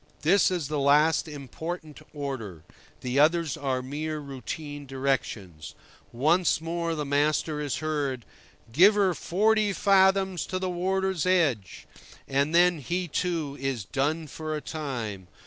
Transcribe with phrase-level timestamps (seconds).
[0.23, 2.63] This is the last important order;
[3.01, 5.75] the others are mere routine directions.
[6.11, 8.25] Once more the master is heard:
[8.71, 9.77] "Give her forty five
[10.15, 11.85] fathom to the water's edge,"
[12.27, 15.27] and then he, too, is done for a time.